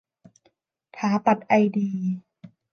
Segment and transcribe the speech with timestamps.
[0.95, 1.91] ถาปัตย์ไอดี